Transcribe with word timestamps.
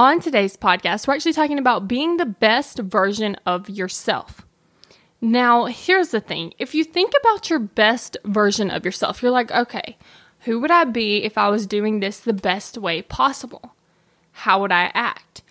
On 0.00 0.18
today's 0.18 0.56
podcast, 0.56 1.06
we're 1.06 1.12
actually 1.12 1.34
talking 1.34 1.58
about 1.58 1.86
being 1.86 2.16
the 2.16 2.24
best 2.24 2.78
version 2.78 3.36
of 3.44 3.68
yourself. 3.68 4.46
Now, 5.20 5.66
here's 5.66 6.08
the 6.08 6.22
thing 6.22 6.54
if 6.58 6.74
you 6.74 6.84
think 6.84 7.12
about 7.20 7.50
your 7.50 7.58
best 7.58 8.16
version 8.24 8.70
of 8.70 8.86
yourself, 8.86 9.20
you're 9.20 9.30
like, 9.30 9.50
okay, 9.50 9.98
who 10.46 10.58
would 10.58 10.70
I 10.70 10.84
be 10.84 11.22
if 11.22 11.36
I 11.36 11.50
was 11.50 11.66
doing 11.66 12.00
this 12.00 12.18
the 12.18 12.32
best 12.32 12.78
way 12.78 13.02
possible? 13.02 13.74
How 14.32 14.62
would 14.62 14.72
I 14.72 14.90
act? 14.94 15.42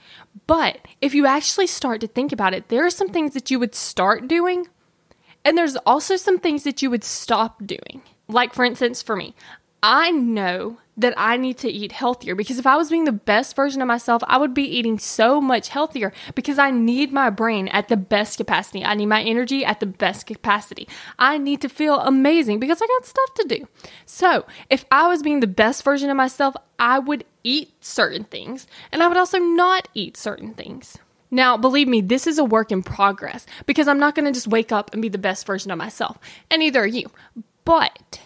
But 0.48 0.80
if 1.00 1.14
you 1.14 1.28
actually 1.28 1.68
start 1.68 2.02
to 2.02 2.08
think 2.08 2.32
about 2.32 2.56
it, 2.56 2.70
there 2.70 2.84
are 2.84 2.90
some 2.90 3.10
things 3.10 3.36
that 3.36 3.52
you 3.52 3.60
would 3.60 3.76
start 3.76 4.28
doing, 4.28 4.68
and 5.46 5.56
there's 5.60 5.76
also 5.86 6.16
some 6.16 6.40
things 6.40 6.64
that 6.64 6.82
you 6.82 6.90
would 6.90 7.04
stop 7.04 7.68
doing. 7.68 8.02
Like, 8.28 8.56
for 8.56 8.66
instance, 8.66 9.04
for 9.04 9.16
me, 9.16 9.36
I 9.82 10.12
know 10.12 10.80
that 10.98 11.14
I 11.16 11.38
need 11.38 11.58
to 11.60 11.70
eat 11.70 11.94
healthier 11.94 12.36
because 12.36 12.60
if 12.60 12.68
I 12.68 12.76
was 12.76 12.90
being 12.90 13.06
the 13.06 13.14
best 13.14 13.56
version 13.56 13.82
of 13.82 13.88
myself, 13.88 14.22
I 14.28 14.38
would 14.38 14.54
be 14.54 14.64
eating 14.64 15.00
so 15.00 15.40
much 15.40 15.70
healthier 15.70 16.12
because 16.36 16.60
I 16.60 16.72
need 16.72 17.14
my 17.14 17.30
brain 17.30 17.70
at 17.70 17.88
the 17.88 17.96
best 17.96 18.38
capacity. 18.38 18.84
I 18.84 18.96
need 18.96 19.06
my 19.06 19.24
energy 19.24 19.64
at 19.64 19.80
the 19.80 19.86
best 19.86 20.26
capacity. 20.26 20.90
I 21.18 21.38
need 21.38 21.62
to 21.62 21.70
feel 21.70 22.02
amazing 22.02 22.60
because 22.60 22.82
I 22.82 22.88
got 22.88 23.06
stuff 23.06 23.34
to 23.36 23.48
do. 23.48 23.68
So, 24.06 24.46
if 24.70 24.84
I 24.92 25.08
was 25.08 25.24
being 25.24 25.40
the 25.40 25.48
best 25.48 25.84
version 25.84 26.10
of 26.10 26.18
myself, 26.18 26.56
I 26.78 27.00
would 27.00 27.24
eat 27.46 27.72
certain 27.80 28.26
things 28.26 28.68
and 28.92 29.02
I 29.02 29.08
would 29.08 29.18
also 29.18 29.40
not 29.40 29.88
eat 29.94 30.18
certain 30.18 30.54
things. 30.54 30.98
Now, 31.32 31.56
believe 31.56 31.88
me, 31.88 32.02
this 32.02 32.28
is 32.28 32.40
a 32.40 32.44
work 32.44 32.72
in 32.72 32.84
progress 32.84 33.46
because 33.66 33.88
I'm 33.88 34.00
not 34.00 34.16
going 34.16 34.26
to 34.26 34.34
just 34.34 34.48
wake 34.48 34.74
up 34.74 34.92
and 34.92 35.02
be 35.02 35.10
the 35.10 35.18
best 35.18 35.46
version 35.46 35.72
of 35.72 35.78
myself, 35.78 36.18
and 36.50 36.60
neither 36.60 36.82
are 36.82 36.88
you. 36.88 37.12
But 37.66 38.20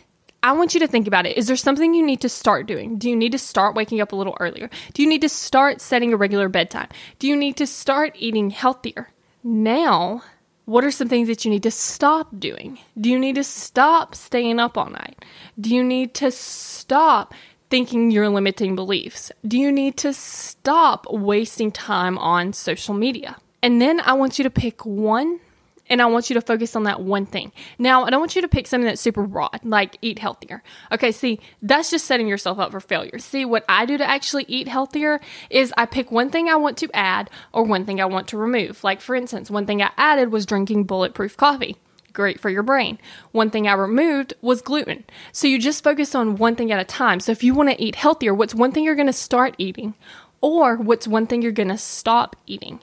I 0.43 0.51
want 0.51 0.73
you 0.73 0.79
to 0.81 0.87
think 0.87 1.07
about 1.07 1.25
it. 1.25 1.37
Is 1.37 1.47
there 1.47 1.55
something 1.55 1.93
you 1.93 2.05
need 2.05 2.19
to 2.19 2.27
start 2.27 2.67
doing? 2.67 2.97
Do 2.97 3.09
you 3.09 3.15
need 3.15 3.31
to 3.31 3.37
start 3.37 3.75
waking 3.75 4.01
up 4.01 4.11
a 4.11 4.15
little 4.17 4.35
earlier? 4.41 4.69
Do 4.93 5.01
you 5.01 5.07
need 5.07 5.21
to 5.21 5.29
start 5.29 5.79
setting 5.79 6.11
a 6.11 6.17
regular 6.17 6.49
bedtime? 6.49 6.89
Do 7.17 7.27
you 7.27 7.37
need 7.37 7.55
to 7.57 7.65
start 7.65 8.17
eating 8.19 8.49
healthier? 8.49 9.09
Now, 9.41 10.21
what 10.65 10.83
are 10.83 10.91
some 10.91 11.07
things 11.07 11.29
that 11.29 11.45
you 11.45 11.51
need 11.51 11.63
to 11.63 11.71
stop 11.71 12.37
doing? 12.39 12.77
Do 12.99 13.09
you 13.09 13.17
need 13.17 13.35
to 13.35 13.43
stop 13.45 14.15
staying 14.15 14.59
up 14.59 14.77
all 14.77 14.89
night? 14.89 15.23
Do 15.57 15.73
you 15.73 15.81
need 15.81 16.13
to 16.15 16.29
stop 16.29 17.33
thinking 17.69 18.11
your 18.11 18.27
limiting 18.27 18.75
beliefs? 18.75 19.31
Do 19.47 19.57
you 19.57 19.71
need 19.71 19.95
to 19.97 20.13
stop 20.13 21.07
wasting 21.09 21.71
time 21.71 22.17
on 22.17 22.51
social 22.51 22.93
media? 22.93 23.37
And 23.61 23.81
then 23.81 24.01
I 24.01 24.11
want 24.11 24.37
you 24.37 24.43
to 24.43 24.49
pick 24.49 24.85
one 24.85 25.39
and 25.89 26.01
I 26.01 26.05
want 26.05 26.29
you 26.29 26.33
to 26.35 26.41
focus 26.41 26.75
on 26.75 26.83
that 26.83 27.01
one 27.01 27.25
thing. 27.25 27.51
Now, 27.77 28.03
I 28.03 28.09
don't 28.09 28.19
want 28.19 28.35
you 28.35 28.41
to 28.41 28.47
pick 28.47 28.67
something 28.67 28.85
that's 28.85 29.01
super 29.01 29.27
broad, 29.27 29.59
like 29.63 29.97
eat 30.01 30.19
healthier. 30.19 30.63
Okay, 30.91 31.11
see, 31.11 31.39
that's 31.61 31.91
just 31.91 32.05
setting 32.05 32.27
yourself 32.27 32.59
up 32.59 32.71
for 32.71 32.79
failure. 32.79 33.19
See, 33.19 33.45
what 33.45 33.65
I 33.67 33.85
do 33.85 33.97
to 33.97 34.05
actually 34.05 34.45
eat 34.47 34.67
healthier 34.67 35.19
is 35.49 35.73
I 35.77 35.85
pick 35.85 36.11
one 36.11 36.29
thing 36.29 36.47
I 36.49 36.55
want 36.55 36.77
to 36.77 36.89
add 36.93 37.29
or 37.51 37.63
one 37.63 37.85
thing 37.85 37.99
I 37.99 38.05
want 38.05 38.27
to 38.29 38.37
remove. 38.37 38.83
Like, 38.83 39.01
for 39.01 39.15
instance, 39.15 39.51
one 39.51 39.65
thing 39.65 39.81
I 39.81 39.91
added 39.97 40.31
was 40.31 40.45
drinking 40.45 40.85
bulletproof 40.85 41.35
coffee. 41.37 41.77
Great 42.13 42.39
for 42.39 42.49
your 42.51 42.63
brain. 42.63 42.99
One 43.31 43.49
thing 43.49 43.67
I 43.67 43.73
removed 43.73 44.35
was 44.41 44.61
gluten. 44.61 45.03
So 45.31 45.47
you 45.47 45.57
just 45.57 45.83
focus 45.83 46.13
on 46.13 46.35
one 46.35 46.55
thing 46.55 46.71
at 46.71 46.79
a 46.79 46.83
time. 46.83 47.19
So 47.19 47.31
if 47.31 47.43
you 47.43 47.55
want 47.55 47.71
to 47.71 47.83
eat 47.83 47.95
healthier, 47.95 48.35
what's 48.35 48.53
one 48.53 48.71
thing 48.71 48.83
you're 48.83 48.93
going 48.93 49.07
to 49.07 49.13
start 49.13 49.55
eating? 49.57 49.95
Or 50.39 50.75
what's 50.75 51.07
one 51.07 51.25
thing 51.25 51.41
you're 51.41 51.51
going 51.51 51.69
to 51.69 51.77
stop 51.77 52.35
eating? 52.45 52.81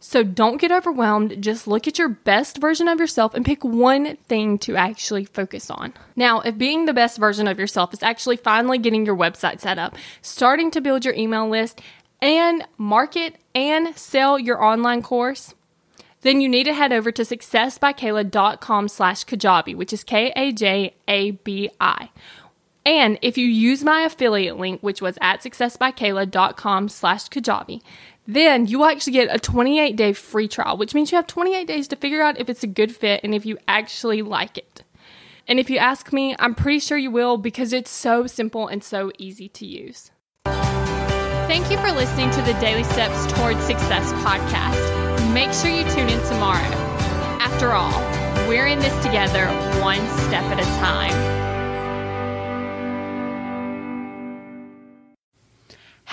So 0.00 0.22
don't 0.22 0.60
get 0.60 0.70
overwhelmed. 0.70 1.42
Just 1.42 1.66
look 1.66 1.88
at 1.88 1.98
your 1.98 2.08
best 2.08 2.58
version 2.58 2.86
of 2.86 3.00
yourself 3.00 3.34
and 3.34 3.44
pick 3.44 3.64
one 3.64 4.16
thing 4.28 4.58
to 4.58 4.76
actually 4.76 5.24
focus 5.24 5.70
on. 5.70 5.92
Now, 6.14 6.40
if 6.40 6.56
being 6.56 6.84
the 6.84 6.94
best 6.94 7.18
version 7.18 7.48
of 7.48 7.58
yourself 7.58 7.92
is 7.92 8.02
actually 8.02 8.36
finally 8.36 8.78
getting 8.78 9.04
your 9.04 9.16
website 9.16 9.60
set 9.60 9.78
up, 9.78 9.96
starting 10.22 10.70
to 10.70 10.80
build 10.80 11.04
your 11.04 11.14
email 11.14 11.48
list, 11.48 11.80
and 12.20 12.64
market 12.76 13.36
and 13.54 13.96
sell 13.96 14.38
your 14.38 14.62
online 14.62 15.02
course, 15.02 15.54
then 16.22 16.40
you 16.40 16.48
need 16.48 16.64
to 16.64 16.74
head 16.74 16.92
over 16.92 17.12
to 17.12 17.22
successbykayla.com 17.22 18.88
slash 18.88 19.24
Kajabi, 19.24 19.76
which 19.76 19.92
is 19.92 20.04
K-A-J-A-B-I. 20.04 22.10
And 22.84 23.18
if 23.20 23.36
you 23.36 23.46
use 23.46 23.84
my 23.84 24.00
affiliate 24.00 24.58
link, 24.58 24.80
which 24.80 25.02
was 25.02 25.18
at 25.20 25.42
successbykayla.com 25.42 26.88
slash 26.88 27.28
Kajabi, 27.28 27.82
then 28.28 28.66
you 28.66 28.78
will 28.78 28.84
actually 28.84 29.14
get 29.14 29.34
a 29.34 29.38
28 29.38 29.96
day 29.96 30.12
free 30.12 30.46
trial, 30.46 30.76
which 30.76 30.94
means 30.94 31.10
you 31.10 31.16
have 31.16 31.26
28 31.26 31.66
days 31.66 31.88
to 31.88 31.96
figure 31.96 32.22
out 32.22 32.38
if 32.38 32.50
it's 32.50 32.62
a 32.62 32.68
good 32.68 32.94
fit 32.94 33.22
and 33.24 33.34
if 33.34 33.46
you 33.46 33.58
actually 33.66 34.20
like 34.20 34.58
it. 34.58 34.82
And 35.48 35.58
if 35.58 35.70
you 35.70 35.78
ask 35.78 36.12
me, 36.12 36.36
I'm 36.38 36.54
pretty 36.54 36.78
sure 36.78 36.98
you 36.98 37.10
will 37.10 37.38
because 37.38 37.72
it's 37.72 37.90
so 37.90 38.26
simple 38.26 38.68
and 38.68 38.84
so 38.84 39.10
easy 39.18 39.48
to 39.48 39.64
use. 39.64 40.10
Thank 40.44 41.70
you 41.70 41.78
for 41.78 41.90
listening 41.90 42.30
to 42.32 42.42
the 42.42 42.52
Daily 42.60 42.84
Steps 42.84 43.32
Towards 43.32 43.60
Success 43.64 44.12
podcast. 44.24 45.32
Make 45.32 45.54
sure 45.54 45.70
you 45.70 45.84
tune 45.94 46.10
in 46.10 46.22
tomorrow. 46.28 46.60
After 47.40 47.70
all, 47.72 47.98
we're 48.46 48.66
in 48.66 48.78
this 48.78 48.94
together, 49.02 49.46
one 49.80 50.06
step 50.26 50.44
at 50.44 50.60
a 50.60 50.64
time. 50.78 51.37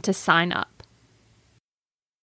to 0.00 0.12
sign 0.12 0.52
up. 0.52 0.79